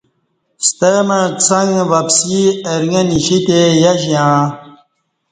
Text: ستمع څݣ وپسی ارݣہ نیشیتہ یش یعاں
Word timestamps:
ستمع 0.67 1.23
څݣ 1.45 1.67
وپسی 1.91 2.41
ارݣہ 2.71 3.01
نیشیتہ 3.09 3.59
یش 3.81 4.01
یعاں 4.13 4.45